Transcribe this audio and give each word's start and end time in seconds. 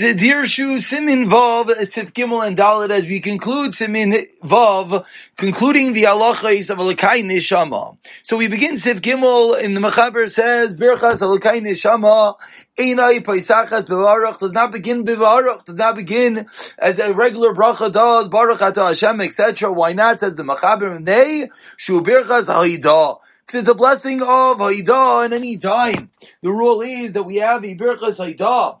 Dirshu 0.00 0.80
Simin 0.80 1.28
Vav 1.28 1.70
Sif 1.84 2.14
Gimel 2.14 2.46
and 2.46 2.56
Dalit 2.56 2.90
as 2.90 3.06
we 3.06 3.20
conclude 3.20 3.74
Simin 3.74 4.26
Vav, 4.42 5.04
concluding 5.36 5.92
the 5.92 6.04
halachas 6.04 6.70
of 6.70 6.78
Alakai 6.78 7.22
Nishama. 7.22 7.98
So 8.22 8.36
we 8.36 8.48
begin 8.48 8.76
Sif 8.76 9.02
Gimel 9.02 9.60
in 9.60 9.74
the 9.74 9.80
Mechaber 9.80 10.30
says 10.30 10.76
Birchas 10.76 11.20
Alakai 11.20 11.60
Nishama 11.60 12.36
Einai 12.78 13.22
Paisachas 13.22 13.84
Bevarach 13.84 14.38
does 14.38 14.52
not 14.52 14.72
begin 14.72 15.04
Bevarach 15.04 15.64
does 15.64 15.76
not 15.76 15.96
begin 15.96 16.46
as 16.78 16.98
a 16.98 17.12
regular 17.12 17.52
bracha 17.52 17.92
does 17.92 18.28
Baruch 18.28 18.62
Ata 18.62 18.86
Hashem 18.86 19.20
etc. 19.20 19.70
Why 19.70 19.92
not? 19.92 20.20
Says 20.20 20.34
the 20.34 20.42
Mechaber 20.42 21.02
Nei 21.02 21.50
Shu 21.76 22.00
Birchas 22.00 22.46
Haidah 22.46 23.18
it's 23.52 23.68
a 23.68 23.74
blessing 23.74 24.22
of 24.22 24.58
Haidah 24.58 25.26
in 25.26 25.32
any 25.32 25.56
time. 25.56 26.10
The 26.40 26.50
rule 26.50 26.82
is 26.82 27.14
that 27.14 27.24
we 27.24 27.36
have 27.36 27.64
a 27.64 27.74
Birchas 27.74 28.18
Haidah 28.20 28.78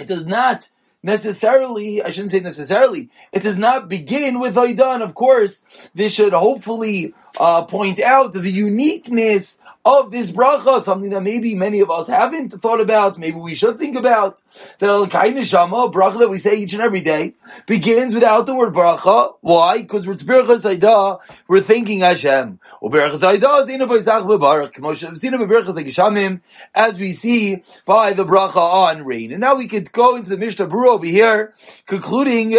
it 0.00 0.08
does 0.08 0.26
not 0.26 0.68
necessarily, 1.02 2.02
I 2.02 2.10
shouldn't 2.10 2.30
say 2.30 2.40
necessarily, 2.40 3.10
it 3.32 3.42
does 3.42 3.58
not 3.58 3.88
begin 3.88 4.38
with 4.38 4.54
Haidan. 4.54 5.02
Of 5.02 5.14
course, 5.14 5.90
this 5.94 6.14
should 6.14 6.32
hopefully 6.32 7.14
uh, 7.38 7.64
point 7.64 8.00
out 8.00 8.32
the 8.32 8.50
uniqueness 8.50 9.60
of 9.84 10.10
this 10.10 10.30
bracha, 10.30 10.82
something 10.82 11.10
that 11.10 11.22
maybe 11.22 11.54
many 11.54 11.80
of 11.80 11.90
us 11.90 12.06
haven't 12.06 12.50
thought 12.50 12.80
about, 12.80 13.18
maybe 13.18 13.38
we 13.38 13.54
should 13.54 13.78
think 13.78 13.96
about. 13.96 14.42
The 14.78 14.86
Elkai 14.86 15.32
Neshama, 15.32 15.90
bracha 15.92 16.18
that 16.18 16.28
we 16.28 16.38
say 16.38 16.56
each 16.56 16.74
and 16.74 16.82
every 16.82 17.00
day, 17.00 17.32
begins 17.66 18.12
without 18.14 18.44
the 18.46 18.54
word 18.54 18.74
bracha. 18.74 19.34
Why? 19.40 19.78
Because 19.78 20.06
it's 20.06 20.22
Berachas 20.22 20.64
Haida, 20.64 21.18
we're 21.48 21.62
thanking 21.62 22.00
Hashem. 22.00 22.60
As 26.74 26.98
we 26.98 27.12
see 27.12 27.62
by 27.86 28.12
the 28.12 28.24
bracha 28.24 28.56
on 28.56 29.04
rain. 29.04 29.32
And 29.32 29.40
now 29.40 29.54
we 29.54 29.66
could 29.66 29.92
go 29.92 30.16
into 30.16 30.30
the 30.30 30.36
Mishnah 30.36 30.66
Brura 30.66 30.88
over 30.88 31.06
here, 31.06 31.54
concluding 31.86 32.54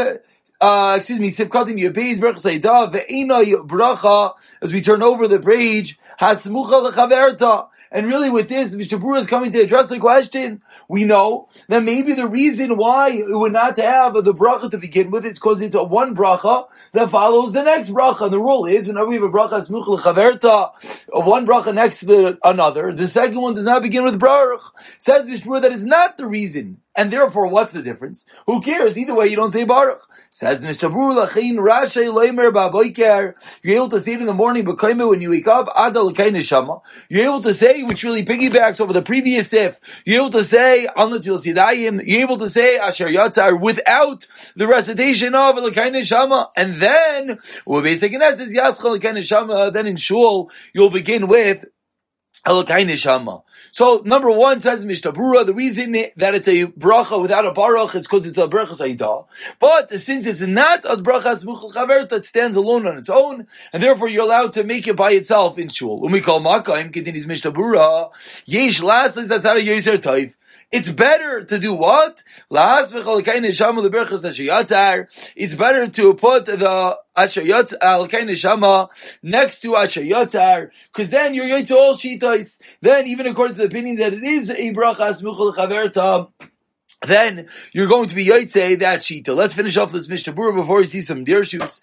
uh, 0.61 0.93
excuse 0.95 1.19
me, 1.19 1.29
Sivkatim 1.29 1.81
Yabez 1.81 2.19
Berachas 2.19 2.43
Haida, 2.43 2.91
Ve'ina 2.91 3.67
Bracha, 3.67 4.33
as 4.61 4.71
we 4.71 4.81
turn 4.81 5.01
over 5.01 5.27
the 5.27 5.39
page, 5.39 5.97
Hasmucha. 6.21 7.67
And 7.93 8.07
really 8.07 8.29
with 8.29 8.47
this, 8.47 8.73
Mr. 8.73 8.97
Brewer 8.97 9.17
is 9.17 9.27
coming 9.27 9.51
to 9.51 9.59
address 9.59 9.89
the 9.89 9.99
question. 9.99 10.61
We 10.87 11.03
know 11.03 11.49
that 11.67 11.83
maybe 11.83 12.13
the 12.13 12.27
reason 12.27 12.77
why 12.77 13.09
it 13.09 13.25
would 13.27 13.51
not 13.51 13.75
have 13.77 14.13
the 14.13 14.33
bracha 14.33 14.71
to 14.71 14.77
begin 14.77 15.11
with 15.11 15.25
is 15.25 15.39
because 15.39 15.61
it's 15.61 15.75
a 15.75 15.83
one 15.83 16.15
bracha 16.15 16.67
that 16.93 17.09
follows 17.09 17.51
the 17.51 17.63
next 17.63 17.89
bracha. 17.89 18.21
And 18.21 18.33
the 18.33 18.39
rule 18.39 18.65
is 18.65 18.87
whenever 18.87 19.07
we 19.07 19.15
have 19.15 19.23
a 19.23 19.29
bracha 19.29 19.67
smuch 19.67 19.85
lechaverta, 19.85 21.05
one 21.09 21.45
bracha 21.45 21.73
next 21.73 22.01
to 22.01 22.37
another, 22.43 22.93
the 22.93 23.07
second 23.07 23.41
one 23.41 23.55
does 23.55 23.65
not 23.65 23.81
begin 23.81 24.03
with 24.03 24.19
baruch. 24.19 24.61
Says. 24.97 25.41
Brewer 25.41 25.59
that 25.59 25.71
is 25.71 25.85
not 25.85 26.17
the 26.17 26.27
reason 26.27 26.81
and 26.95 27.09
therefore, 27.09 27.47
what's 27.47 27.71
the 27.71 27.81
difference? 27.81 28.25
Who 28.47 28.61
cares? 28.61 28.97
Either 28.97 29.15
way, 29.15 29.27
you 29.27 29.37
don't 29.37 29.51
say 29.51 29.63
Baruch. 29.63 30.01
Says 30.29 30.65
Mr. 30.65 30.91
Lachin 30.91 31.55
Rashay 31.55 32.13
Leimer 32.13 32.51
Baboiker. 32.51 33.33
You're 33.63 33.75
able 33.77 33.89
to 33.89 33.99
say 33.99 34.13
it 34.13 34.19
in 34.19 34.25
the 34.25 34.33
morning, 34.33 34.65
but 34.65 34.81
when 34.81 35.21
you 35.21 35.29
wake 35.29 35.47
up, 35.47 35.67
Adal 35.67 36.13
Neshama. 36.13 36.81
You're 37.07 37.25
able 37.25 37.41
to 37.41 37.53
say, 37.53 37.83
which 37.83 38.03
really 38.03 38.25
piggybacks 38.25 38.81
over 38.81 38.91
the 38.91 39.01
previous 39.01 39.53
if. 39.53 39.79
You're 40.05 40.19
able 40.19 40.31
to 40.31 40.43
say 40.43 40.87
Anatil 40.97 41.39
Sidayim. 41.39 42.05
You're 42.05 42.21
able 42.21 42.37
to 42.37 42.49
say 42.49 42.77
Asher 42.77 43.07
Yatzar 43.07 43.61
without 43.61 44.27
the 44.57 44.67
recitation 44.67 45.33
of 45.33 45.55
Lakai 45.55 45.93
Neshama. 45.93 46.49
And 46.57 46.81
then, 46.81 47.39
then 49.73 49.87
in 49.87 49.95
Shul, 49.95 50.51
you'll 50.73 50.89
begin 50.89 51.27
with. 51.27 51.65
So 52.43 54.01
number 54.03 54.31
one 54.31 54.61
says 54.61 54.83
Mishtabura, 54.83 55.45
the 55.45 55.53
reason 55.53 55.91
that 55.91 56.33
it's 56.33 56.47
a 56.47 56.65
bracha 56.65 57.21
without 57.21 57.45
a 57.45 57.51
baruch 57.51 57.93
is 57.93 58.07
because 58.07 58.25
it's 58.25 58.37
a 58.39 58.47
bracha 58.47 58.69
sayda. 58.69 59.25
But 59.59 59.91
since 59.99 60.25
it's 60.25 60.41
not 60.41 60.83
as 60.85 61.01
bracha 61.01 61.43
smuchel 61.43 61.71
chaver 61.71 62.09
that 62.09 62.25
stands 62.25 62.55
alone 62.55 62.87
on 62.87 62.97
its 62.97 63.09
own, 63.09 63.45
and 63.71 63.83
therefore 63.83 64.07
you're 64.09 64.23
allowed 64.23 64.53
to 64.53 64.63
make 64.63 64.87
it 64.87 64.95
by 64.95 65.11
itself 65.11 65.59
in 65.59 65.69
shul. 65.69 65.99
When 65.99 66.11
we 66.11 66.21
call 66.21 66.41
makayim, 66.41 66.91
continues 66.91 67.27
Mishtabura, 67.27 68.09
yesh 68.45 68.81
las 68.81 69.17
is 69.17 69.27
that's 69.27 69.43
how 69.43 69.55
a 69.55 69.61
yeser 69.61 70.01
type. 70.01 70.33
It's 70.71 70.89
better 70.89 71.43
to 71.43 71.59
do 71.59 71.73
what? 71.73 72.23
It's 72.49 72.91
better 75.53 75.87
to 75.87 76.13
put 76.13 76.45
the 76.45 76.97
al 77.81 78.07
Neshama 78.07 78.89
next 79.21 79.59
to 79.59 79.73
Ashayotar, 79.73 80.69
because 80.93 81.09
then 81.09 81.33
you're 81.33 81.49
going 81.49 81.65
to 81.65 81.77
all 81.77 81.95
shitais. 81.95 82.61
Then, 82.79 83.07
even 83.07 83.27
according 83.27 83.55
to 83.55 83.61
the 83.63 83.67
opinion 83.67 83.97
that 83.97 84.13
it 84.13 84.23
is 84.23 84.49
a 84.49 84.73
bracha 84.73 85.09
smuchal 85.21 85.53
chaverta, 85.53 86.29
then 87.05 87.47
you're 87.73 87.87
going 87.87 88.07
to 88.07 88.15
be 88.15 88.27
Yotze 88.27 88.79
that 88.79 88.99
Shita. 88.99 89.35
Let's 89.35 89.53
finish 89.53 89.75
off 89.75 89.91
this 89.91 90.07
Mishnah 90.07 90.33
before 90.33 90.77
we 90.77 90.85
see 90.85 91.01
some 91.01 91.23
deer 91.23 91.43
shoes. 91.43 91.81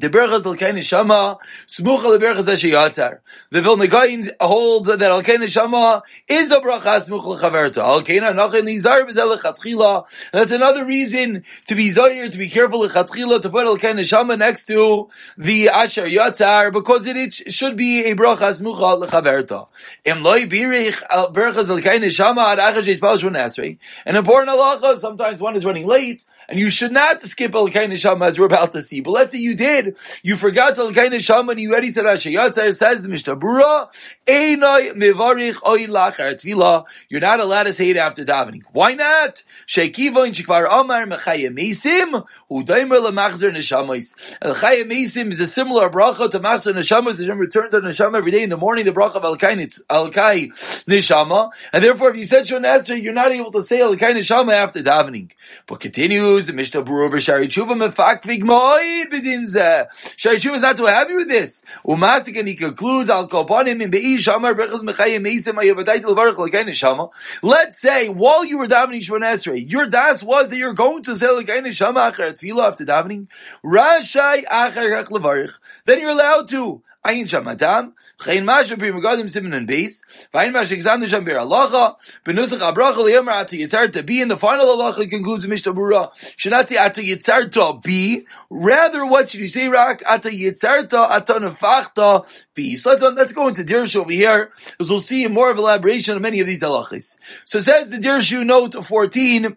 The 0.00 0.08
berachas 0.08 0.44
alkein 0.44 0.76
neshama 0.76 1.38
smucha 1.66 2.18
leberachas 2.18 2.48
esheyatzar. 2.48 3.18
The 3.50 3.60
Vilna 3.60 3.86
Gaon 3.86 4.30
holds 4.40 4.86
that 4.86 4.98
alkein 4.98 5.40
neshama 5.42 6.00
is 6.26 6.50
a 6.50 6.60
bracha 6.60 7.06
smucha 7.06 7.38
lechaverta. 7.38 7.82
Alkein 7.82 8.22
anachin 8.22 8.62
nizar 8.62 9.06
b'zel 9.06 9.36
lechatchila. 9.36 10.06
That's 10.32 10.52
another 10.52 10.86
reason 10.86 11.44
to 11.66 11.74
be 11.74 11.90
zayir, 11.90 12.30
to 12.32 12.38
be 12.38 12.48
careful 12.48 12.80
lechatchila, 12.80 13.42
to 13.42 13.50
put 13.50 13.66
alkein 13.66 13.96
neshama 13.96 14.38
next 14.38 14.64
to 14.66 15.10
the 15.36 15.68
asher 15.68 16.06
yatzar, 16.06 16.72
because 16.72 17.04
it 17.04 17.34
should 17.52 17.76
be 17.76 18.04
a 18.04 18.14
bracha 18.14 18.58
smucha 18.58 19.06
lechaverta. 19.06 19.68
Im 20.06 20.22
loy 20.22 20.46
birich 20.46 21.02
uh, 21.10 21.26
berachas 21.26 21.66
alkein 21.66 22.00
neshama 22.00 22.56
ad 22.56 22.58
achash 22.58 22.88
yispal 22.88 23.20
shon 23.20 23.34
esrei. 23.34 23.76
An 24.06 24.16
important 24.16 24.48
halacha, 24.48 24.96
sometimes 24.96 25.42
one 25.42 25.56
is 25.56 25.64
running 25.66 25.86
late, 25.86 26.24
and 26.50 26.58
you 26.58 26.68
should 26.68 26.92
not 26.92 27.20
skip 27.20 27.52
alkein 27.52 27.92
neshama 27.92 28.26
as 28.26 28.38
we're 28.38 28.46
about 28.46 28.72
to 28.72 28.82
see. 28.82 29.00
But 29.00 29.12
let's 29.12 29.32
say 29.32 29.38
you 29.38 29.54
did, 29.54 29.96
you 30.22 30.36
forgot 30.36 30.74
to 30.74 30.84
L'kain 30.84 31.12
Neshama 31.12 31.52
and 31.52 31.60
you 31.60 31.70
already 31.70 31.92
said 31.92 32.04
Hashayatzer, 32.04 32.74
says 32.74 33.02
the 33.02 33.08
Mishnah 33.08 33.36
Brura, 33.36 33.88
Einoi 34.26 34.92
Mivarich 34.94 35.64
Oy 35.66 35.86
Lachar 35.86 36.34
Tvila, 36.34 36.84
you're 37.08 37.20
not 37.20 37.38
allowed 37.40 37.64
to 37.64 37.72
say 37.72 37.90
it 37.90 37.96
after 37.96 38.24
davening. 38.24 38.62
Why 38.72 38.94
not? 38.94 39.44
Shekiva 39.66 40.26
in 40.26 40.32
Shekvar 40.32 40.68
Omar 40.70 41.06
Mechayim 41.06 41.56
Mesim, 41.56 42.26
Udaimer 42.50 43.00
LeMachzer 43.00 43.52
Neshamois. 43.52 44.38
Mechayim 44.42 44.90
Mesim 44.90 45.30
is 45.30 45.40
a 45.40 45.46
similar 45.46 45.88
bracha 45.88 46.30
to 46.30 46.40
Machzer 46.40 46.74
Neshamois, 46.74 47.18
Hashem 47.18 47.38
return 47.38 47.70
to 47.70 47.80
Neshama 47.80 48.16
every 48.18 48.32
day 48.32 48.42
in 48.42 48.50
the 48.50 48.56
morning, 48.56 48.84
the 48.84 48.92
bracha 48.92 49.16
of 49.16 49.24
Al-Kai 49.24 49.54
Neshama, 50.88 51.50
and 51.72 51.84
therefore 51.84 52.10
if 52.10 52.16
you 52.16 52.24
said 52.24 52.46
Shon 52.46 52.62
Esra, 52.62 53.00
you're 53.00 53.12
not 53.12 53.30
able 53.30 53.52
to 53.52 53.62
say 53.62 53.80
Al-Kai 53.82 54.14
Neshama 54.14 54.52
after 54.52 54.82
davening. 54.82 55.30
But 55.66 55.80
continues, 55.80 56.39
the 56.46 56.52
Mishnah 56.52 56.82
Brura 56.82 57.10
B'Shari 57.10 57.46
Tshuva 57.46 57.74
Mefakt 57.76 58.22
Vigmoid 58.22 59.10
B'din 59.10 59.42
Zeh, 59.42 59.88
Shaishu 60.16 60.54
is 60.54 60.62
not 60.62 60.76
so 60.76 60.86
happy 60.86 61.14
with 61.14 61.28
this. 61.28 61.62
Umasik 61.86 62.38
and 62.38 62.48
he 62.48 62.54
concludes 62.54 63.10
al 63.10 63.28
kopanim 63.28 63.80
in 63.80 63.90
be'i 63.90 64.16
shamar 64.16 64.54
brechos 64.54 64.82
mechayim 64.82 65.24
meisim 65.24 65.54
ayavadai 65.54 66.00
levarach 66.02 66.38
l'kain 66.38 66.66
neshama. 66.66 67.10
Let's 67.42 67.80
say 67.80 68.08
while 68.08 68.44
you 68.44 68.58
were 68.58 68.66
davening 68.66 69.00
Shemon 69.00 69.22
Esrei, 69.22 69.70
your 69.70 69.86
das 69.86 70.22
was 70.22 70.50
that 70.50 70.56
you're 70.56 70.74
going 70.74 71.02
to 71.04 71.16
say 71.16 71.30
l'kain 71.30 71.64
neshama 71.64 72.12
acher 72.12 72.32
tefillah 72.32 72.68
after 72.68 72.84
davening. 72.84 73.28
Rashai 73.64 74.44
acher 74.44 75.04
levarach. 75.06 75.58
Then 75.86 76.00
you're 76.00 76.10
allowed 76.10 76.48
to. 76.48 76.82
Ayin 77.06 77.26
sham 77.26 77.48
adam, 77.48 77.94
chein 78.20 78.44
masha 78.44 78.76
pri 78.76 78.90
megadim 78.90 79.24
simen 79.24 79.56
and 79.56 79.66
base, 79.66 80.02
vayin 80.34 80.52
masha 80.52 80.74
exam 80.74 81.06
sham 81.06 81.24
bir 81.24 81.36
halacha, 81.36 81.96
benusach 82.26 82.58
abracha 82.58 82.96
liyomer 82.96 83.42
atu 83.42 83.58
yitzar 83.58 83.90
to 83.90 84.02
be, 84.02 84.20
in 84.20 84.28
the 84.28 84.36
final 84.36 84.66
halacha 84.66 85.08
concludes 85.08 85.46
Mishnah 85.46 85.72
Bura, 85.72 86.12
shenati 86.36 86.76
atu 86.76 87.02
yitzar 87.02 87.50
to 87.52 87.80
be, 87.82 88.26
rather 88.50 89.06
what 89.06 89.30
should 89.30 89.40
you 89.40 89.48
say, 89.48 89.68
rak, 89.68 90.02
atu 90.02 90.30
yitzar 90.30 90.90
to, 90.90 90.96
atu 90.96 91.38
nefachta 91.40 92.26
be. 92.54 92.76
So 92.76 92.90
let's, 92.90 93.02
let's 93.02 93.32
go 93.32 93.48
into 93.48 93.62
Dirshu 93.62 94.02
over 94.02 94.12
here, 94.12 94.50
because 94.72 94.90
we'll 94.90 95.00
see 95.00 95.26
more 95.26 95.50
of 95.50 95.56
elaboration 95.56 96.16
of 96.16 96.22
many 96.22 96.40
of 96.40 96.46
these 96.46 96.62
halachas. 96.62 97.16
So 97.46 97.60
says 97.60 97.88
the 97.88 97.96
Dirshu 97.96 98.44
note 98.44 98.74
14, 98.74 99.56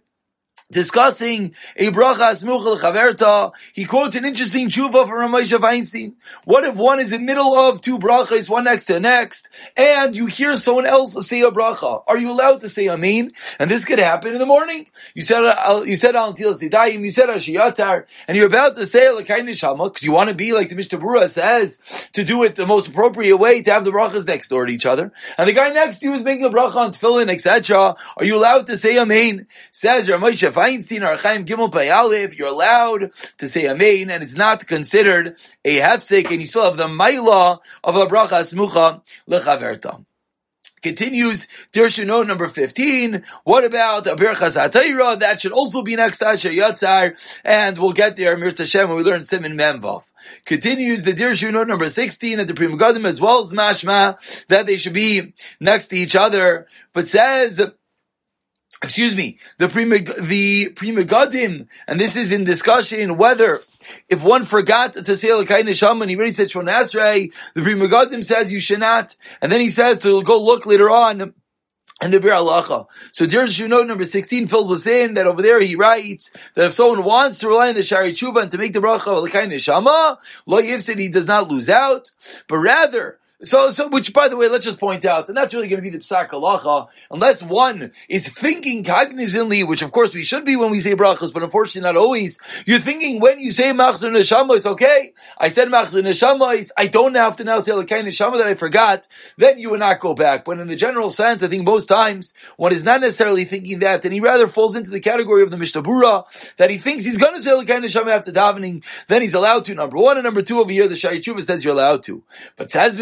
discussing 0.71 1.53
a 1.75 1.91
bracha 1.91 2.31
smuchel 2.31 2.77
chaverta, 2.79 3.51
he 3.73 3.85
quotes 3.85 4.15
an 4.15 4.25
interesting 4.25 4.67
tshuva 4.67 5.07
from 5.07 5.31
Ramosha 5.31 5.59
Feinstein. 5.59 6.13
What 6.45 6.63
if 6.63 6.75
one 6.75 6.99
is 6.99 7.11
in 7.11 7.21
the 7.21 7.25
middle 7.25 7.55
of 7.55 7.81
two 7.81 7.99
brachas, 7.99 8.49
one 8.49 8.65
next 8.65 8.85
to 8.85 8.93
the 8.93 8.99
next, 8.99 9.49
and 9.77 10.15
you 10.15 10.25
hear 10.25 10.55
someone 10.55 10.85
else 10.85 11.27
say 11.27 11.41
a 11.41 11.51
bracha? 11.51 12.03
Are 12.07 12.17
you 12.17 12.31
allowed 12.31 12.61
to 12.61 12.69
say 12.69 12.89
amen? 12.89 13.31
And 13.59 13.69
this 13.69 13.85
could 13.85 13.99
happen 13.99 14.33
in 14.33 14.39
the 14.39 14.45
morning. 14.45 14.87
You 15.13 15.23
said 15.23 15.43
uh, 15.43 15.83
you 15.85 15.95
said 15.95 16.15
al 16.15 16.31
you 16.31 17.11
said 17.11 17.29
ashiyatzar, 17.29 18.05
and 18.27 18.37
you're 18.37 18.47
about 18.47 18.75
to 18.75 18.87
say 18.87 19.09
l'kain 19.09 19.47
neshama 19.47 19.85
because 19.85 20.03
you 20.03 20.11
want 20.11 20.29
to 20.29 20.35
be 20.35 20.53
like 20.53 20.69
the 20.69 20.75
Mishnah 20.75 21.27
says 21.27 21.79
to 22.13 22.23
do 22.23 22.43
it 22.43 22.55
the 22.55 22.65
most 22.65 22.87
appropriate 22.87 23.37
way 23.37 23.61
to 23.61 23.71
have 23.71 23.85
the 23.85 23.91
brachas 23.91 24.27
next 24.27 24.49
door 24.49 24.65
to 24.65 24.73
each 24.73 24.85
other, 24.85 25.11
and 25.37 25.47
the 25.47 25.53
guy 25.53 25.69
next 25.69 25.99
to 25.99 26.07
you 26.07 26.13
is 26.13 26.23
making 26.23 26.45
a 26.45 26.49
bracha 26.49 26.75
on 26.75 26.91
tefillin, 26.91 27.29
etc. 27.29 27.95
Are 28.17 28.25
you 28.25 28.37
allowed 28.37 28.67
to 28.67 28.77
say 28.77 28.99
amen? 28.99 29.47
Says 29.71 30.07
Ramosha 30.07 30.52
Feinstein 30.53 31.05
or 31.05 31.17
Chaim 31.17 31.45
Gimel 31.45 31.71
Payalef, 31.71 32.37
you're 32.37 32.47
allowed 32.47 33.11
to 33.37 33.47
say 33.47 33.69
Amen, 33.69 34.09
and 34.09 34.23
it's 34.23 34.35
not 34.35 34.67
considered 34.67 35.37
a 35.65 35.79
hefsek, 35.79 36.29
and 36.31 36.39
you 36.41 36.47
still 36.47 36.63
have 36.63 36.77
the 36.77 36.87
Maila 36.87 37.59
of 37.83 37.95
a 37.95 38.05
bracha 38.05 38.41
smucha 38.41 39.01
lechaverta. 39.29 40.05
Continues, 40.83 41.47
Dirshino 41.71 42.27
number 42.27 42.49
15. 42.49 43.23
What 43.45 43.63
about 43.63 44.03
Abirchas 44.03 44.57
HaTayra? 44.57 45.17
That 45.17 45.39
should 45.39 45.53
also 45.53 45.81
be 45.81 45.95
next 45.95 46.17
to 46.17 46.25
Yatzar. 46.25 47.39
And 47.45 47.77
we'll 47.77 47.93
get 47.93 48.17
there, 48.17 48.37
Mir 48.37 48.51
Tashem, 48.51 48.89
when 48.89 48.97
we 48.97 49.03
learn 49.03 49.23
Simon 49.23 49.57
Memvav. 49.57 50.03
Continues 50.43 51.03
the 51.03 51.13
Dirshino 51.13 51.65
number 51.65 51.89
16 51.89 52.37
that 52.37 52.47
the 52.47 52.53
Pri 52.53 52.67
Megadim 52.67 53.05
as 53.05 53.21
well 53.21 53.41
as 53.41 53.53
Mashma, 53.53 54.45
that 54.47 54.67
they 54.67 54.75
should 54.75 54.91
be 54.91 55.33
next 55.61 55.87
to 55.87 55.95
each 55.95 56.17
other. 56.17 56.67
But 56.91 57.07
says, 57.07 57.61
excuse 58.83 59.15
me, 59.15 59.39
the 59.57 59.69
prima, 59.69 59.99
the 59.99 60.73
and 61.87 61.99
this 61.99 62.15
is 62.15 62.31
in 62.31 62.43
discussion 62.43 63.17
whether 63.17 63.59
if 64.09 64.23
one 64.23 64.43
forgot 64.43 64.93
to 64.93 65.15
say 65.15 65.29
Lakai 65.29 65.61
Neshama 65.61 66.01
and 66.01 66.09
he 66.09 66.17
already 66.17 66.33
said 66.33 66.51
Shon 66.51 66.65
Asrei, 66.65 67.31
the 67.55 67.61
Pri 67.61 67.75
Megadim 67.75 68.23
says 68.23 68.51
you 68.51 68.59
should 68.59 68.81
not, 68.81 69.15
and 69.41 69.51
then 69.51 69.61
he 69.61 69.69
says 69.69 70.01
to 70.01 70.21
go 70.23 70.41
look 70.43 70.65
later 70.65 70.89
on 70.89 71.33
and 72.01 72.13
the 72.13 72.19
Bir 72.19 72.31
Alacha. 72.31 72.85
So 73.13 73.25
Dir 73.25 73.47
note 73.69 73.87
number 73.87 74.05
16 74.05 74.47
fills 74.47 74.71
us 74.71 74.85
in 74.85 75.13
that 75.13 75.27
over 75.27 75.41
there 75.41 75.61
he 75.61 75.75
writes 75.75 76.31
that 76.55 76.65
if 76.65 76.73
someone 76.73 77.03
wants 77.03 77.39
to 77.39 77.47
rely 77.47 77.69
on 77.69 77.75
the 77.75 77.83
Shari 77.83 78.11
Tshuva 78.11 78.43
and 78.43 78.51
to 78.51 78.57
make 78.57 78.73
the 78.73 78.79
bracha 78.79 79.07
of 79.07 79.29
Lakai 79.29 79.47
Neshama, 79.47 80.17
Lo 80.45 80.61
Yifsid, 80.61 80.99
he 80.99 81.07
does 81.07 81.27
not 81.27 81.49
lose 81.49 81.69
out, 81.69 82.11
but 82.49 82.57
rather, 82.57 83.19
so, 83.43 83.69
so, 83.71 83.89
which 83.89 84.13
by 84.13 84.27
the 84.27 84.37
way, 84.37 84.47
let's 84.47 84.65
just 84.65 84.79
point 84.79 85.05
out, 85.05 85.27
and 85.27 85.37
that's 85.37 85.53
really 85.53 85.67
going 85.67 85.83
to 85.83 85.89
be 85.89 85.89
the 85.89 86.03
psak 86.03 86.29
halacha, 86.29 86.87
unless 87.11 87.43
one 87.43 87.91
is 88.07 88.27
thinking 88.27 88.83
cognizantly, 88.83 89.67
which 89.67 89.81
of 89.81 89.91
course 89.91 90.13
we 90.13 90.23
should 90.23 90.45
be 90.45 90.55
when 90.55 90.71
we 90.71 90.79
say 90.79 90.95
brachas, 90.95 91.33
but 91.33 91.43
unfortunately 91.43 91.87
not 91.87 91.97
always. 91.97 92.39
You're 92.65 92.79
thinking 92.79 93.19
when 93.19 93.39
you 93.39 93.51
say 93.51 93.71
machzor 93.71 94.11
neshamois, 94.11 94.65
okay, 94.65 95.13
I 95.37 95.49
said 95.49 95.67
machzor 95.67 96.03
neshamois, 96.03 96.71
I 96.77 96.87
don't 96.87 97.15
have 97.15 97.35
to 97.37 97.43
now 97.43 97.59
say 97.59 97.73
lekay 97.73 98.03
neshama 98.03 98.37
that 98.37 98.47
I 98.47 98.55
forgot, 98.55 99.07
then 99.37 99.59
you 99.59 99.69
would 99.71 99.79
not 99.79 99.99
go 99.99 100.13
back. 100.13 100.45
But 100.45 100.59
in 100.59 100.67
the 100.67 100.75
general 100.75 101.09
sense, 101.09 101.43
I 101.43 101.47
think 101.47 101.65
most 101.65 101.87
times 101.87 102.33
one 102.57 102.71
is 102.71 102.83
not 102.83 103.01
necessarily 103.01 103.45
thinking 103.45 103.79
that, 103.79 104.05
and 104.05 104.13
he 104.13 104.19
rather 104.19 104.47
falls 104.47 104.75
into 104.75 104.89
the 104.89 104.99
category 104.99 105.43
of 105.43 105.51
the 105.51 105.57
Mishnah 105.57 105.81
that 106.57 106.69
he 106.69 106.77
thinks 106.77 107.05
he's 107.05 107.17
going 107.17 107.35
to 107.35 107.41
say 107.41 107.51
lekay 107.51 107.83
neshama 107.83 108.11
after 108.11 108.31
davening, 108.31 108.83
then 109.07 109.21
he's 109.21 109.33
allowed 109.33 109.65
to, 109.65 109.75
number 109.75 109.97
one, 109.97 110.17
and 110.17 110.23
number 110.23 110.41
two 110.41 110.59
over 110.59 110.71
here, 110.71 110.87
the 110.87 110.95
Shari 110.95 111.21
says 111.21 111.63
you're 111.63 111.73
allowed 111.73 112.03
to. 112.03 112.23
But 112.55 112.71
says 112.71 112.95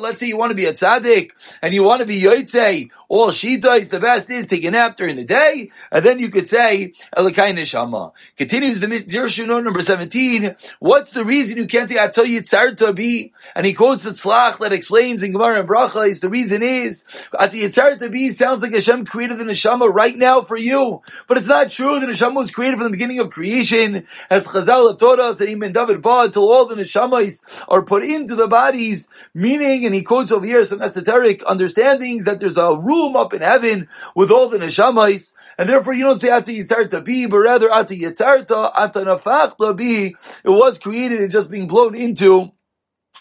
Let's 0.00 0.20
say 0.20 0.26
you 0.26 0.36
want 0.36 0.50
to 0.50 0.56
be 0.56 0.66
a 0.66 0.72
tzaddik 0.72 1.30
and 1.62 1.74
you 1.74 1.82
want 1.82 2.00
to 2.00 2.06
be 2.06 2.20
yotzei, 2.20 2.90
all 3.08 3.30
shita 3.30 3.80
is 3.80 3.90
the 3.90 3.98
best 3.98 4.30
is 4.30 4.46
take 4.46 4.64
a 4.64 4.70
nap 4.70 4.96
during 4.96 5.16
the 5.16 5.24
day, 5.24 5.70
and 5.90 6.04
then 6.04 6.20
you 6.20 6.28
could 6.28 6.46
say 6.46 6.92
Elikai 7.16 7.52
Neshama. 7.54 8.12
Continues 8.36 8.78
the 8.78 8.86
Dirshuno 8.86 9.64
number 9.64 9.82
17. 9.82 10.54
What's 10.78 11.10
the 11.10 11.24
reason 11.24 11.58
you 11.58 11.66
can't 11.66 11.90
tell 12.12 12.24
you 12.24 12.40
to 12.42 12.92
be? 12.94 13.32
And 13.56 13.66
he 13.66 13.74
quotes 13.74 14.04
the 14.04 14.10
tzlach 14.10 14.58
that 14.58 14.72
explains 14.72 15.22
in 15.22 15.32
Gemara 15.32 15.60
and 15.60 15.68
Bracha 15.68 16.08
is 16.08 16.20
the 16.20 16.28
reason 16.28 16.62
is 16.62 17.04
at 17.38 17.50
the 17.50 17.68
to 17.70 18.08
be 18.08 18.30
sounds 18.30 18.62
like 18.62 18.72
Hashem 18.72 19.06
created 19.06 19.38
the 19.38 19.44
neshama 19.44 19.92
right 19.92 20.16
now 20.16 20.42
for 20.42 20.56
you, 20.56 21.02
but 21.26 21.36
it's 21.36 21.48
not 21.48 21.70
true. 21.70 21.98
The 21.98 22.06
neshama 22.06 22.36
was 22.36 22.50
created 22.50 22.76
from 22.76 22.84
the 22.84 22.90
beginning 22.90 23.18
of 23.18 23.30
creation, 23.30 24.06
as 24.28 24.46
Chazal 24.46 24.90
have 24.90 24.98
taught 24.98 25.18
us, 25.18 25.40
and 25.40 25.48
even 25.48 25.72
David 25.72 26.02
Ba, 26.02 26.22
until 26.26 26.50
all 26.50 26.66
the 26.66 26.76
neshamas 26.76 27.42
are 27.68 27.82
put 27.82 28.04
into 28.04 28.36
the 28.36 28.46
bodies, 28.46 29.08
meaning 29.34 29.69
and 29.70 29.94
he 29.94 30.02
quotes 30.02 30.32
over 30.32 30.44
here 30.44 30.64
some 30.64 30.82
esoteric 30.82 31.42
understandings 31.44 32.24
that 32.24 32.38
there's 32.38 32.56
a 32.56 32.76
room 32.76 33.16
up 33.16 33.32
in 33.32 33.42
heaven 33.42 33.88
with 34.14 34.30
all 34.30 34.48
the 34.48 34.58
neshamais, 34.58 35.32
and 35.58 35.68
therefore 35.68 35.94
you 35.94 36.04
don't 36.04 36.18
say 36.18 36.30
ata 36.30 36.50
yitzarta 36.50 37.04
bi, 37.04 37.28
but 37.30 37.38
rather 37.38 37.70
ata 37.72 37.94
yitzarta, 37.94 38.72
ata 38.74 39.00
nafachta 39.00 39.76
bi. 39.76 40.14
It 40.44 40.50
was 40.50 40.78
created 40.78 41.20
and 41.20 41.30
just 41.30 41.50
being 41.50 41.66
blown 41.66 41.94
into 41.94 42.52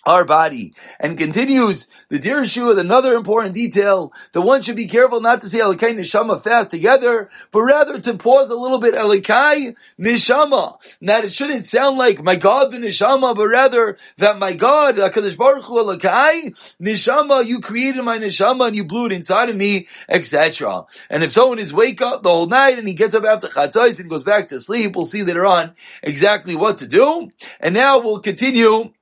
our 0.05 0.25
body. 0.25 0.73
And 0.99 1.17
continues 1.17 1.87
the 2.09 2.19
dear 2.19 2.43
Dir 2.43 2.65
with 2.65 2.79
another 2.79 3.13
important 3.13 3.53
detail 3.53 4.13
that 4.33 4.41
one 4.41 4.61
should 4.61 4.75
be 4.75 4.87
careful 4.87 5.21
not 5.21 5.41
to 5.41 5.49
say 5.49 5.59
Elikai 5.59 5.95
Nishama 5.95 6.41
fast 6.41 6.71
together, 6.71 7.29
but 7.51 7.61
rather 7.61 7.99
to 7.99 8.13
pause 8.15 8.49
a 8.49 8.55
little 8.55 8.79
bit 8.79 8.95
Elikai 8.95 9.75
Nishama. 9.99 10.77
That 11.01 11.25
it 11.25 11.33
shouldn't 11.33 11.65
sound 11.65 11.97
like 11.97 12.23
my 12.23 12.35
God 12.35 12.71
the 12.71 12.77
Nishama, 12.77 13.35
but 13.35 13.47
rather 13.47 13.97
that 14.17 14.39
my 14.39 14.53
God, 14.53 14.95
HaKadosh 14.95 15.37
Baruch 15.37 15.63
Hu 15.63 15.83
Elikai 15.83 16.75
Nishama, 16.81 17.45
you 17.45 17.59
created 17.59 18.03
my 18.03 18.17
Nishama 18.17 18.67
and 18.67 18.75
you 18.75 18.85
blew 18.85 19.07
it 19.07 19.11
inside 19.11 19.49
of 19.49 19.55
me, 19.55 19.87
etc. 20.07 20.85
And 21.09 21.23
if 21.23 21.31
someone 21.31 21.59
is 21.59 21.73
wake 21.73 22.01
up 22.01 22.23
the 22.23 22.29
whole 22.29 22.47
night 22.47 22.77
and 22.77 22.87
he 22.87 22.93
gets 22.93 23.13
up 23.13 23.25
after 23.25 23.47
Chatzais 23.47 23.99
and 23.99 24.09
goes 24.09 24.23
back 24.23 24.49
to 24.49 24.59
sleep, 24.59 24.95
we'll 24.95 25.05
see 25.05 25.23
later 25.23 25.45
on 25.45 25.73
exactly 26.01 26.55
what 26.55 26.77
to 26.77 26.87
do. 26.87 27.29
And 27.59 27.73
now 27.73 27.99
we'll 27.99 28.19
continue 28.19 28.93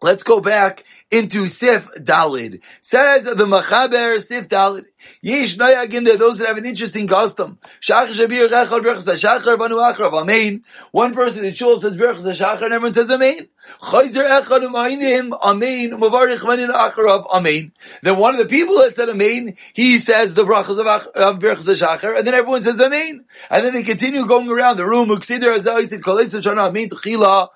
Let's 0.00 0.22
go 0.22 0.40
back 0.40 0.84
into 1.10 1.48
Sif 1.48 1.88
Dalid. 1.96 2.60
Says 2.80 3.24
the 3.24 3.34
Machaber 3.34 4.20
Sif 4.20 4.48
Dalid. 4.48 4.86
Yesh 5.20 5.56
noyagim, 5.56 6.04
there 6.04 6.16
those 6.16 6.38
that 6.38 6.48
have 6.48 6.58
an 6.58 6.66
interesting 6.66 7.06
custom. 7.06 7.58
Shachar 7.80 8.08
shabir 8.08 8.48
rechal 8.48 8.80
berachas 8.80 9.06
hashachar 9.06 9.56
banu 9.58 9.76
achrav, 9.76 10.12
amen. 10.12 10.64
One 10.90 11.14
person 11.14 11.44
in 11.44 11.52
shul 11.52 11.76
says 11.76 11.96
berachas 11.96 12.24
hashachar 12.24 12.62
and 12.62 12.74
everyone 12.74 12.92
says 12.92 13.10
amen. 13.10 13.48
Chayzer 13.80 14.42
echad 14.42 14.62
umaynim, 14.62 15.38
amen, 15.40 15.90
umavarich 15.90 16.44
manin 16.44 16.70
achrav, 16.70 17.26
amen. 17.32 17.72
Then 18.02 18.18
one 18.18 18.34
of 18.34 18.40
the 18.40 18.46
people 18.46 18.78
that 18.78 18.94
said 18.94 19.08
amen, 19.08 19.54
he 19.72 19.98
says 19.98 20.34
the 20.34 20.44
brachas 20.44 20.78
of, 20.78 21.06
of 21.06 21.38
berachas 21.38 21.66
hashachar, 21.66 22.18
and 22.18 22.26
then 22.26 22.34
everyone 22.34 22.62
says 22.62 22.80
amen. 22.80 23.24
And 23.50 23.64
then 23.64 23.72
they 23.72 23.84
continue 23.84 24.26
going 24.26 24.48
around 24.50 24.78
the 24.78 24.86
room, 24.86 25.10
uksider 25.10 25.56
azayis, 25.56 25.96
kolesim 26.00 26.42
shana 26.42 26.68
amen, 26.68 26.88
tchila, 26.88 27.48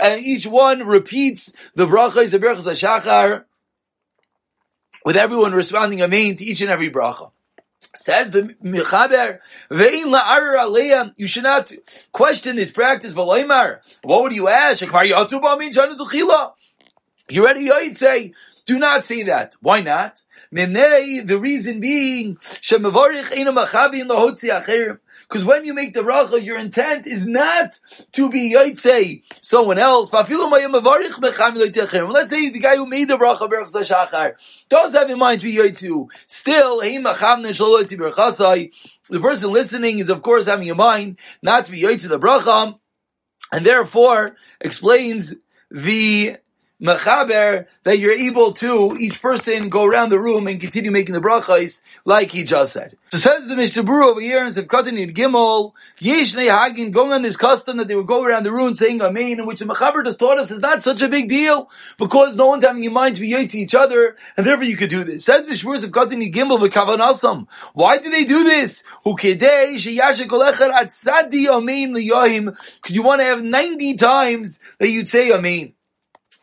and 0.00 0.24
each 0.24 0.46
one 0.46 0.86
repeats 0.86 1.52
the 1.74 1.86
brachas 1.86 2.32
of 2.32 2.40
berachas 2.40 2.62
hashachar, 2.62 2.95
with 5.04 5.16
everyone 5.16 5.52
responding 5.52 6.02
amen 6.02 6.36
to 6.36 6.44
each 6.44 6.60
and 6.60 6.70
every 6.70 6.90
bracha. 6.90 7.30
Says 7.94 8.30
the 8.30 8.54
Mechaber, 8.62 9.38
Ve'in 9.70 10.12
la'arar 10.14 10.58
aliyah, 10.58 11.14
you 11.16 11.26
should 11.26 11.44
not 11.44 11.72
question 12.12 12.56
this 12.56 12.70
practice, 12.70 13.12
V'loimar, 13.12 13.78
what 14.02 14.22
would 14.22 14.34
you 14.34 14.48
ask? 14.48 14.82
You 17.28 17.42
already 17.42 17.94
say, 17.94 18.34
do 18.66 18.78
not 18.78 19.04
say 19.04 19.22
that. 19.24 19.54
Why 19.60 19.80
not? 19.80 20.20
The 20.52 21.38
reason 21.40 21.80
being, 21.80 22.38
because 25.28 25.44
when 25.44 25.64
you 25.64 25.74
make 25.74 25.92
the 25.92 26.02
bracha, 26.02 26.40
your 26.44 26.56
intent 26.56 27.06
is 27.06 27.26
not 27.26 27.80
to 28.12 28.30
be 28.30 28.52
yaitse 28.54 29.22
someone 29.40 29.78
else. 29.78 30.12
Let's 30.12 30.28
say 30.28 30.38
the 32.50 32.60
guy 32.60 32.76
who 32.76 32.86
made 32.86 33.08
the 33.08 33.18
bracha 33.18 34.38
does 34.68 34.94
have 34.94 35.10
in 35.10 35.18
mind 35.18 35.40
to 35.40 35.46
be 35.46 35.56
yaitzu. 35.56 36.08
Still, 36.28 36.78
the 39.08 39.20
person 39.20 39.52
listening 39.52 39.98
is 39.98 40.10
of 40.10 40.22
course 40.22 40.46
having 40.46 40.68
in 40.68 40.76
mind 40.76 41.18
not 41.42 41.64
to 41.64 41.72
be 41.72 41.82
yaitze 41.82 42.08
the 42.08 42.20
bracha, 42.20 42.78
and 43.50 43.66
therefore 43.66 44.36
explains 44.60 45.34
the 45.70 46.36
mechaber 46.82 47.66
that 47.84 47.98
you're 47.98 48.12
able 48.12 48.52
to 48.52 48.96
each 48.98 49.22
person 49.22 49.68
go 49.68 49.84
around 49.84 50.10
the 50.10 50.18
room 50.18 50.46
and 50.46 50.60
continue 50.60 50.90
making 50.90 51.14
the 51.14 51.20
brachas 51.20 51.82
like 52.04 52.30
he 52.30 52.44
just 52.44 52.72
said. 52.74 52.96
So 53.12 53.18
says 53.18 53.48
the 53.48 53.56
Mishnah 53.56 53.90
over 53.90 54.20
here 54.20 54.44
in 54.44 54.52
Sevkatan 54.52 54.98
in 54.98 55.14
Gimel, 55.14 55.72
Yeshnei 56.00 56.50
Hagin 56.50 56.90
going 56.90 57.12
on 57.12 57.22
this 57.22 57.36
custom 57.36 57.78
that 57.78 57.88
they 57.88 57.94
would 57.94 58.06
go 58.06 58.24
around 58.24 58.42
the 58.42 58.52
room 58.52 58.74
saying 58.74 59.00
Amen, 59.00 59.46
which 59.46 59.60
the 59.60 59.64
mechaber 59.64 60.04
just 60.04 60.18
taught 60.18 60.38
us 60.38 60.50
is 60.50 60.60
not 60.60 60.82
such 60.82 61.00
a 61.02 61.08
big 61.08 61.28
deal 61.28 61.70
because 61.98 62.36
no 62.36 62.46
one's 62.46 62.64
having 62.64 62.84
in 62.84 62.92
mind 62.92 63.16
to 63.16 63.22
be 63.22 63.46
to 63.46 63.58
each 63.58 63.74
other, 63.74 64.16
and 64.36 64.46
therefore 64.46 64.64
you 64.64 64.76
could 64.76 64.90
do 64.90 65.04
this. 65.04 65.24
Says 65.24 65.46
Mishmur 65.46 65.78
Sevkatan 65.82 66.24
in 66.24 66.32
Gimel 66.32 66.58
v'kavanasam. 66.58 67.46
Why 67.74 67.98
do 67.98 68.10
they 68.10 68.24
do 68.24 68.44
this? 68.44 68.82
Because 69.04 69.24
you 72.88 73.02
want 73.02 73.20
to 73.20 73.24
have 73.24 73.44
ninety 73.44 73.96
times 73.96 74.58
that 74.78 74.88
you'd 74.90 75.08
say 75.08 75.32
Amen. 75.32 75.75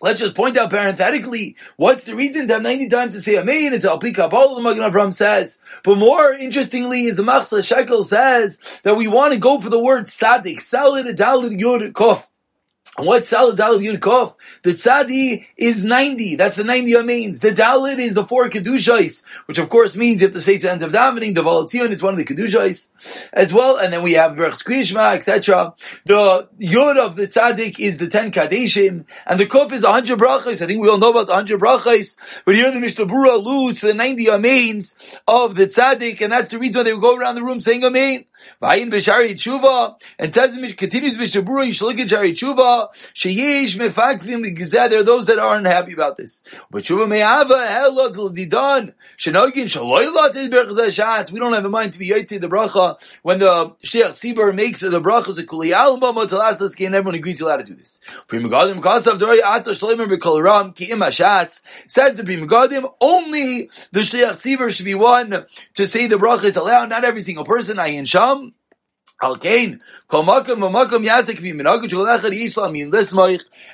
Let's 0.04 0.20
just 0.20 0.36
point 0.36 0.58
out 0.58 0.70
parenthetically, 0.70 1.56
what's 1.78 2.04
the 2.04 2.14
reason 2.14 2.46
to 2.48 2.56
have 2.56 2.62
90 2.62 2.90
times 2.90 3.14
to 3.14 3.22
say 3.22 3.38
Amen? 3.38 3.74
It's 3.74 3.86
Al-Pi 3.86 4.12
Kabbalah, 4.12 4.56
the 4.56 4.62
Magen 4.62 4.84
Avram 4.84 5.14
says. 5.14 5.62
But 5.82 5.98
more 5.98 6.34
interestingly 6.34 7.06
is 7.06 7.16
the 7.16 7.24
Machatzis 7.24 7.74
HaShekel 7.74 8.04
says 8.04 8.82
that 8.84 8.98
we 8.98 9.08
want 9.08 9.34
to 9.34 9.40
go 9.40 9.62
for 9.62 9.70
the 9.70 9.80
word 9.80 10.10
Sadik, 10.10 10.60
Salad, 10.60 11.06
Adalid, 11.06 11.58
Yod, 11.58 11.94
Kof. 11.94 12.28
What 12.96 13.26
Salad 13.26 13.58
Dalid 13.58 13.84
Yud 13.84 13.98
Kof? 13.98 14.36
The 14.62 14.72
Tzadi 14.72 15.48
is 15.58 15.84
90. 15.84 16.36
That's 16.36 16.58
the 16.58 16.64
90 16.64 17.02
means. 17.02 17.40
The 17.40 17.50
Dalid 17.50 17.98
is 17.98 18.14
the 18.14 18.24
four 18.24 18.50
Kedushais, 18.50 19.24
which 19.48 19.58
of 19.58 19.70
course 19.70 19.96
means 19.96 20.22
you 20.22 20.28
have 20.28 20.36
to 20.36 20.42
say 20.42 20.60
to 20.60 20.68
the 20.68 20.72
end 20.72 20.84
of 20.84 20.92
davening, 20.92 21.34
the 21.34 21.42
Voltzion, 21.42 21.90
it's 21.90 22.04
one 22.04 22.14
of 22.14 22.20
the 22.20 22.26
Kedushais 22.26 22.92
as 23.34 23.52
well. 23.52 23.78
And 23.78 23.92
then 23.92 24.04
we 24.04 24.14
have 24.14 24.34
Berch 24.34 24.64
Krishma, 24.64 25.16
etc. 25.16 25.74
The 26.06 26.48
Yud 26.60 26.98
of 27.00 27.16
the 27.16 27.28
Tzadik 27.28 27.80
is 27.80 27.98
the 27.98 28.08
10 28.08 28.32
Kadeshim, 28.32 29.06
and 29.26 29.40
the 29.40 29.48
Kof 29.48 29.72
is 29.72 29.82
the 29.82 29.88
100 29.88 30.20
Brachais. 30.20 30.62
I 30.62 30.68
think 30.68 30.80
we 30.80 30.88
all 30.88 31.00
know 31.00 31.10
about 31.10 31.26
the 31.26 31.34
100 31.34 31.60
Brachais, 31.60 32.16
but 32.46 32.54
here 32.54 32.72
the 32.72 32.80
Mishnah 32.80 33.08
Bura 33.08 33.34
alludes 33.34 33.80
to 33.80 33.88
the 33.88 33.96
90 33.96 34.26
Ameins 34.26 35.18
of 35.28 35.56
the 35.56 35.66
Tzadik, 35.66 36.22
and 36.22 36.32
that's 36.32 36.50
the 36.50 36.60
reason 36.60 36.82
why 36.82 36.84
they 36.84 36.94
would 36.94 37.02
go 37.02 37.18
around 37.18 37.36
the 37.36 37.44
room 37.44 37.60
saying 37.60 37.84
Amen. 37.84 38.26
Vayin 38.62 38.92
B'Shari 38.92 39.32
Tshuva, 39.32 40.00
and 40.20 40.32
says, 40.32 40.74
continues 40.74 41.18
Mishnah 41.18 41.42
Bura, 41.42 41.66
you 41.66 41.72
should 41.72 41.86
look 41.86 41.98
at 41.98 42.10
Shari 42.10 42.34
tshuva 42.34 42.83
There 44.90 45.00
are 45.00 45.04
those 45.04 45.28
that 45.28 45.40
aren't 45.40 45.68
happy 45.68 45.94
about 45.94 46.18
this. 46.18 46.44
We 46.72 46.82
don't 46.82 47.12
have 51.54 51.66
a 51.66 51.70
mind 51.70 51.94
to 51.94 52.00
be 52.00 52.10
yotzi 52.10 52.42
the 52.42 52.48
bracha 52.48 52.98
when 53.22 53.40
the 53.40 53.76
sheikh 53.84 54.06
sibur 54.06 54.54
makes 54.56 54.82
the 54.82 55.02
bracha 55.02 55.38
a 55.38 55.44
kuli 55.44 55.74
alma 55.74 56.14
motalasas 56.14 56.80
and 56.86 56.96
everyone 56.96 57.16
agrees 57.16 57.40
you're 57.40 57.50
allowed 57.50 57.66
to 57.66 57.72
do 57.72 57.76
this. 57.76 58.00
Ki 58.30 58.40
says 61.88 62.16
the 62.16 62.24
Pri 62.24 62.38
Megadim 62.38 62.94
only 63.02 63.70
the 63.92 64.04
sheikh 64.04 64.30
sibur 64.34 64.70
should 64.70 64.86
be 64.86 64.96
one 64.96 65.46
to 65.76 65.88
say 65.88 66.08
the 66.08 66.18
bracha 66.18 66.46
is 66.46 66.58
allowed. 66.58 66.90
Not 66.90 67.04
every 67.04 67.22
single 67.22 67.46
person. 67.46 67.78
Ayin 67.78 68.08
sham. 68.08 68.54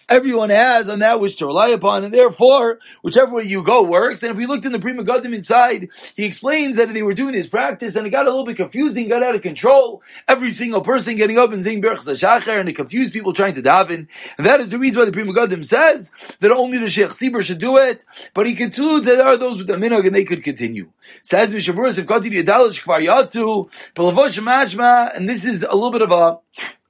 Everyone 0.07 0.49
has 0.51 0.89
on 0.89 0.99
that 0.99 1.19
which 1.19 1.37
to 1.37 1.45
rely 1.47 1.69
upon, 1.69 2.03
and 2.03 2.13
therefore, 2.13 2.77
whichever 3.01 3.35
way 3.35 3.43
you 3.43 3.63
go 3.63 3.81
works. 3.81 4.21
And 4.21 4.31
if 4.31 4.37
we 4.37 4.45
looked 4.45 4.65
in 4.65 4.71
the 4.71 4.79
Pri 4.79 4.93
Megadim 4.93 5.33
inside, 5.33 5.89
he 6.15 6.25
explains 6.25 6.75
that 6.75 6.93
they 6.93 7.01
were 7.01 7.15
doing 7.15 7.33
this 7.33 7.47
practice, 7.47 7.95
and 7.95 8.05
it 8.05 8.11
got 8.11 8.27
a 8.27 8.29
little 8.29 8.45
bit 8.45 8.57
confusing, 8.57 9.09
got 9.09 9.23
out 9.23 9.33
of 9.33 9.41
control. 9.41 10.03
Every 10.27 10.51
single 10.51 10.81
person 10.81 11.15
getting 11.15 11.39
up 11.39 11.51
and 11.51 11.63
saying 11.63 11.81
Berch 11.81 12.03
Zashachar, 12.03 12.59
and 12.59 12.69
it 12.69 12.73
confused 12.73 13.11
people 13.11 13.33
trying 13.33 13.55
to 13.55 13.63
daven. 13.63 14.07
And 14.37 14.45
that 14.45 14.61
is 14.61 14.69
the 14.69 14.77
reason 14.77 14.99
why 14.99 15.05
the 15.05 15.11
Pri 15.11 15.23
Megadim 15.23 15.65
says 15.65 16.11
that 16.41 16.51
only 16.51 16.77
the 16.77 16.89
Sheikh 16.89 17.09
Sibur 17.09 17.41
should 17.41 17.59
do 17.59 17.77
it, 17.77 18.05
but 18.35 18.45
he 18.45 18.53
concludes 18.53 19.07
that 19.07 19.15
there 19.17 19.27
are 19.27 19.37
those 19.37 19.57
with 19.57 19.67
the 19.67 19.73
minog, 19.73 20.05
and 20.05 20.13
they 20.13 20.25
could 20.25 20.43
continue. 20.43 20.91
Says 21.23 21.53
Mishaburas, 21.53 21.97
if 21.97 22.05
Kati 22.05 22.31
Yadalish 22.31 22.83
Kvar 22.83 23.05
Yatsu, 23.05 23.69
Pelavosh 23.93 24.39
Mashma, 24.39 25.15
and 25.15 25.29
this 25.29 25.45
is 25.45 25.63
a 25.63 25.73
little 25.73 25.91
bit 25.91 26.01
of 26.01 26.11
a 26.11 26.37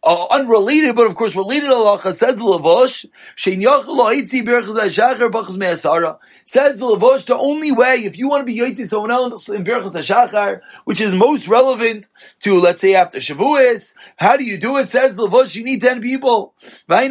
uh, 0.09 0.25
unrelated, 0.31 0.95
but 0.95 1.05
of 1.05 1.13
course 1.13 1.35
related 1.35 1.69
halacha 1.69 2.15
says 2.15 2.39
Lavosh, 2.39 3.05
Shein 3.37 3.61
Yachal 3.61 3.95
Berchaz 4.43 4.75
HaShachar 4.75 5.29
Bachaz 5.29 5.55
Me'asara. 5.55 6.17
Says 6.45 6.81
Lavosh, 6.81 7.25
the 7.27 7.37
only 7.37 7.71
way, 7.71 7.97
if 8.05 8.17
you 8.17 8.27
want 8.27 8.41
to 8.41 8.45
be 8.45 8.57
Yotzi 8.57 8.87
someone 8.87 9.11
else 9.11 9.49
in 9.49 9.63
Berchaz 9.63 9.93
HaShachar, 9.93 10.61
which 10.85 10.99
is 10.99 11.13
most 11.13 11.47
relevant 11.47 12.07
to, 12.39 12.59
let's 12.59 12.81
say, 12.81 12.95
after 12.95 13.19
Shavuos, 13.19 13.93
how 14.15 14.35
do 14.35 14.43
you 14.43 14.57
do 14.57 14.77
it? 14.77 14.89
Says 14.89 15.15
Lavosh, 15.15 15.53
you 15.53 15.63
need 15.63 15.83
10 15.83 16.01
people. 16.01 16.55
Only 16.89 17.05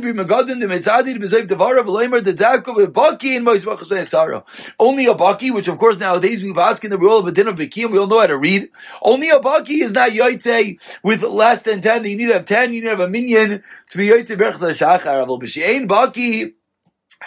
a 5.07 5.15
Baki, 5.15 5.55
which 5.55 5.69
of 5.69 5.79
course 5.79 5.99
nowadays 5.99 6.43
we've 6.43 6.59
asked 6.59 6.85
in 6.85 6.91
the 6.91 6.99
rule 6.99 7.19
of 7.19 7.29
a 7.29 7.33
din 7.33 7.47
of 7.47 7.55
Bekim, 7.55 7.93
we 7.93 7.99
all 7.99 8.09
know 8.09 8.19
how 8.19 8.27
to 8.27 8.37
read. 8.37 8.71
Only 9.03 9.29
a 9.29 9.39
Baki 9.39 9.83
is 9.83 9.93
not 9.93 10.11
Yotze 10.11 10.81
with 11.05 11.23
less 11.23 11.63
than 11.63 11.81
10, 11.81 12.05
you 12.05 12.17
need 12.17 12.27
to 12.27 12.33
have 12.33 12.45
10, 12.45 12.75
you 12.75 12.83
need 12.83 12.88
have 12.89 13.01
a 13.01 13.09
minion 13.09 13.63
to 13.91 13.99
be 13.99 14.09
Yotze 14.09 14.37
Berchaz 14.37 14.77
HaShachar. 14.77 15.27
Avol 15.27 15.41
B'She'ein 15.41 15.87
Baki, 15.89 16.53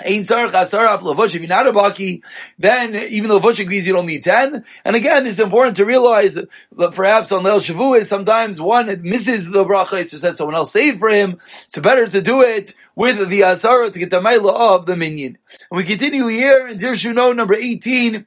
Ein 0.05 0.23
Sarach 0.23 0.51
Asaraf 0.51 1.01
Lavosh. 1.01 1.35
If 1.35 1.41
you're 1.41 1.47
not 1.47 1.67
a 1.67 1.71
Baki, 1.71 2.21
then 2.57 2.95
even 2.95 3.29
though 3.29 3.39
Lavosh 3.39 3.59
agrees 3.59 3.85
you 3.85 3.93
don't 3.93 4.05
need 4.05 4.23
10. 4.23 4.63
And 4.85 4.95
again, 4.95 5.27
it's 5.27 5.39
important 5.39 5.77
to 5.77 5.85
realize 5.85 6.35
that 6.35 6.93
perhaps 6.93 7.31
on 7.31 7.43
Leil 7.43 7.59
Shavuos, 7.59 8.05
sometimes 8.05 8.61
one 8.61 8.87
misses 9.03 9.49
the 9.49 9.65
bracha, 9.65 10.07
so 10.07 10.17
says 10.17 10.37
someone 10.37 10.55
else 10.55 10.71
saved 10.71 10.99
for 10.99 11.09
him. 11.09 11.39
It's 11.65 11.77
better 11.79 12.07
to 12.07 12.21
do 12.21 12.41
it 12.41 12.73
with 12.95 13.29
the 13.29 13.41
Asara 13.41 13.91
to 13.91 13.99
get 13.99 14.11
the 14.11 14.21
Maila 14.21 14.75
of 14.75 14.85
the 14.85 14.95
minion. 14.95 15.37
And 15.69 15.77
we 15.77 15.83
continue 15.83 16.27
here 16.27 16.67
in 16.67 16.77
Dirshuno 16.77 17.35
number 17.35 17.55
18 17.55 18.25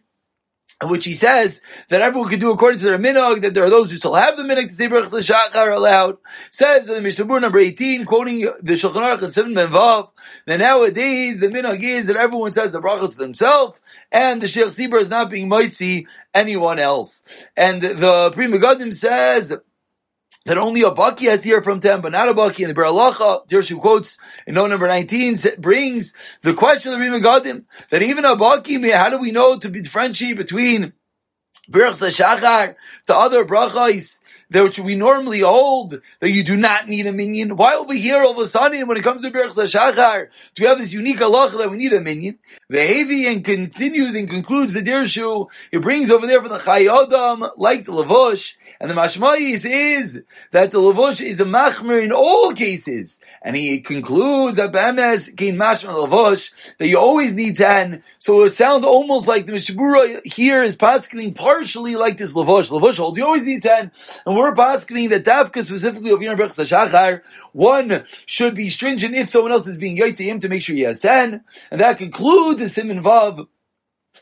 which 0.82 1.04
he 1.04 1.14
says 1.14 1.62
that 1.88 2.02
everyone 2.02 2.28
can 2.28 2.40
do 2.40 2.50
according 2.50 2.78
to 2.80 2.84
their 2.84 2.98
minog, 2.98 3.42
that 3.42 3.54
there 3.54 3.64
are 3.64 3.70
those 3.70 3.90
who 3.90 3.98
still 3.98 4.14
have 4.14 4.36
the 4.36 4.42
minog 4.42 4.68
to 4.68 4.74
say 4.74 4.86
Baruch 4.86 5.06
Shachar 5.10 5.74
allowed. 5.74 6.18
Says 6.50 6.88
in 6.88 6.94
the 6.94 7.00
Mishnah 7.00 7.24
number 7.40 7.58
18, 7.58 8.04
quoting 8.04 8.40
the 8.40 8.74
Shulchan 8.74 8.94
Aruch 8.94 9.22
and 9.22 9.32
Seven 9.32 9.54
Menvav, 9.54 10.10
that 10.46 10.58
nowadays 10.58 11.40
the 11.40 11.48
minog 11.48 11.82
is 11.82 12.06
that 12.06 12.16
everyone 12.16 12.52
says 12.52 12.72
the 12.72 12.80
brachos 12.80 13.16
themselves, 13.16 13.80
and 14.10 14.42
the 14.42 14.48
Sheikh 14.48 14.66
Sibur 14.66 15.00
is 15.00 15.08
not 15.08 15.30
being 15.30 15.48
mitzi 15.48 16.06
anyone 16.32 16.78
else. 16.78 17.24
And 17.56 17.80
the 17.80 18.30
Pri 18.32 18.46
Megadim 18.46 18.94
says, 18.94 19.56
that 20.46 20.58
only 20.58 20.82
a 20.82 20.90
Baki 20.90 21.30
has 21.30 21.40
to 21.42 21.48
hear 21.48 21.62
from 21.62 21.80
them, 21.80 22.00
but 22.00 22.12
not 22.12 22.28
a 22.28 22.34
Baki. 22.34 22.66
And 22.66 22.70
the 22.70 22.80
Beralacha, 22.80 23.48
Dirshu 23.48 23.80
quotes 23.80 24.18
in 24.46 24.54
note 24.54 24.68
number 24.68 24.86
19, 24.86 25.38
brings 25.58 26.14
the 26.42 26.54
question 26.54 26.92
of 26.92 27.00
Rima 27.00 27.20
Gadim, 27.20 27.64
that 27.90 28.02
even 28.02 28.24
a 28.24 28.36
Baki, 28.36 28.92
how 28.92 29.10
do 29.10 29.18
we 29.18 29.30
know 29.30 29.58
to 29.58 29.68
be 29.68 29.80
differentiate 29.80 30.36
between 30.36 30.92
Berach 31.70 31.94
Shachar, 31.94 32.74
the 33.06 33.16
other 33.16 33.44
brachas, 33.44 34.18
which 34.50 34.78
we 34.78 34.96
normally 34.96 35.40
hold, 35.40 36.00
that 36.20 36.30
you 36.30 36.44
do 36.44 36.56
not 36.56 36.88
need 36.88 37.06
a 37.06 37.12
minion. 37.12 37.56
Why 37.56 37.74
over 37.74 37.94
here, 37.94 38.22
all 38.22 38.32
of 38.32 38.38
a 38.38 38.46
sudden, 38.46 38.86
when 38.86 38.98
it 38.98 39.02
comes 39.02 39.22
to 39.22 39.30
Berach 39.30 39.48
Shachar, 39.48 40.28
do 40.54 40.62
we 40.62 40.68
have 40.68 40.78
this 40.78 40.92
unique 40.92 41.18
halacha 41.18 41.58
that 41.58 41.70
we 41.70 41.78
need 41.78 41.94
a 41.94 42.00
minyan? 42.00 42.38
The 42.74 43.28
and 43.28 43.44
continues 43.44 44.16
and 44.16 44.28
concludes 44.28 44.72
the 44.72 44.82
Dirshu, 44.82 45.48
He 45.70 45.76
brings 45.76 46.10
over 46.10 46.26
there 46.26 46.40
from 46.40 46.50
the 46.50 46.58
Chayei 46.58 47.06
Adam, 47.06 47.48
like 47.56 47.84
the 47.84 47.92
Lavush, 47.92 48.56
and 48.80 48.90
the 48.90 48.94
Mashmayis 48.94 49.64
is 49.64 50.22
that 50.50 50.72
the 50.72 50.80
Lavush 50.80 51.24
is 51.24 51.40
a 51.40 51.44
machmer 51.44 52.02
in 52.02 52.10
all 52.10 52.52
cases. 52.52 53.20
And 53.42 53.54
he 53.54 53.80
concludes 53.80 54.56
that 54.56 54.72
Bemes 54.72 55.30
gain 55.30 55.54
mashmer 55.54 55.94
Lavush, 55.94 56.50
that 56.78 56.88
you 56.88 56.98
always 56.98 57.32
need 57.32 57.56
10. 57.56 58.02
So 58.18 58.42
it 58.42 58.54
sounds 58.54 58.84
almost 58.84 59.28
like 59.28 59.46
the 59.46 59.52
Mishabura 59.52 60.26
here 60.26 60.62
is 60.62 60.76
paskening 60.76 61.36
partially 61.36 61.94
like 61.94 62.18
this 62.18 62.34
Lavush. 62.34 62.70
Lavush 62.70 62.98
holds 62.98 63.16
you 63.16 63.24
always 63.24 63.46
need 63.46 63.62
10. 63.62 63.92
And 64.26 64.36
we're 64.36 64.54
paskening 64.54 65.10
that 65.10 65.24
Dafka 65.24 65.64
specifically 65.64 66.10
of 66.10 66.18
Brechus 66.18 66.90
Shachar, 66.90 67.22
one 67.52 68.04
should 68.26 68.56
be 68.56 68.68
stringent 68.68 69.14
if 69.14 69.28
someone 69.28 69.52
else 69.52 69.68
is 69.68 69.78
being 69.78 69.96
to 69.96 70.24
him 70.24 70.40
to 70.40 70.48
make 70.48 70.62
sure 70.62 70.74
he 70.74 70.82
has 70.82 70.98
10. 70.98 71.44
And 71.70 71.80
that 71.80 71.98
concludes 71.98 72.63
the 72.64 72.70
Simon 72.70 73.02
Vav 73.02 73.46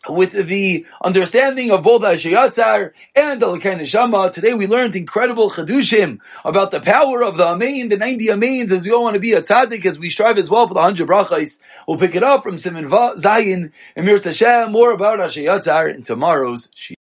with 0.09 0.33
the 0.33 0.85
understanding 1.01 1.71
of 1.71 1.85
both 1.85 2.03
Ashayatzar 2.03 2.91
and 3.15 3.41
the 3.41 3.47
Neshama. 3.47 4.33
Today 4.33 4.53
we 4.53 4.67
learned 4.67 4.97
incredible 4.97 5.49
Chadushim 5.49 6.19
about 6.45 6.73
the 6.73 6.81
power 6.81 7.23
of 7.23 7.37
the 7.37 7.45
Amein, 7.45 7.89
the 7.89 7.97
90 7.97 8.27
Ameins, 8.27 8.73
as 8.73 8.85
we 8.85 8.91
all 8.91 9.05
want 9.05 9.15
to 9.15 9.21
be 9.21 9.33
a 9.33 9.43
tzaddik, 9.43 9.87
as 9.87 9.99
we 10.01 10.11
strive 10.11 10.39
as 10.39 10.51
well 10.51 10.67
for 10.67 10.75
the 10.75 10.81
100 10.81 11.07
brachais. 11.07 11.61
We'll 11.87 11.99
pick 11.99 12.17
it 12.17 12.25
up 12.25 12.43
from 12.43 12.59
Simon 12.59 12.89
Zayin 12.89 13.71
and 13.95 14.07
Mir 14.07 14.19
Tashem, 14.19 14.73
more 14.73 14.91
about 14.91 15.21
Ashayatzar 15.21 15.95
in 15.95 16.03
tomorrow's 16.03 16.69
Shia. 16.69 17.02